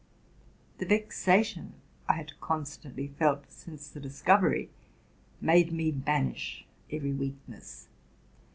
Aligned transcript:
The 0.79 0.87
vexation 0.87 1.73
I 2.09 2.13
had 2.13 2.39
constantly 2.39 3.09
felt 3.19 3.51
since 3.51 3.87
the 3.87 3.99
discovery 3.99 4.71
made 5.39 5.71
me 5.71 5.91
banish 5.91 6.65
every 6.91 7.13
weakness. 7.13 7.87